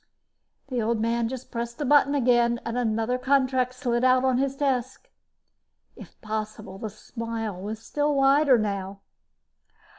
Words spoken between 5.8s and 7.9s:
If possible, the smile was